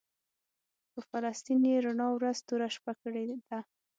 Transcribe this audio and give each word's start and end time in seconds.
په 0.91 0.99
فلسطین 1.09 1.61
یې 1.71 1.77
رڼا 1.85 2.07
ورځ 2.13 2.37
توره 2.47 2.67
شپه 2.75 2.93
کړې 3.01 3.23
ده. 3.49 3.59